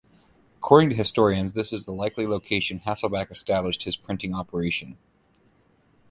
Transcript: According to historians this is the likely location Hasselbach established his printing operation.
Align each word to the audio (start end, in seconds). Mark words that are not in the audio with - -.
According 0.57 0.89
to 0.89 0.95
historians 0.95 1.53
this 1.53 1.71
is 1.71 1.85
the 1.85 1.93
likely 1.93 2.25
location 2.25 2.79
Hasselbach 2.79 3.29
established 3.29 3.83
his 3.83 3.95
printing 3.97 4.33
operation. 4.33 4.97